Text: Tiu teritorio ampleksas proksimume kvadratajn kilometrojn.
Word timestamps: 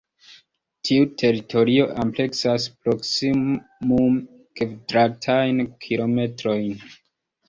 Tiu 0.87 1.03
teritorio 1.21 1.83
ampleksas 2.03 2.65
proksimume 2.85 4.39
kvadratajn 4.61 5.61
kilometrojn. 5.85 6.73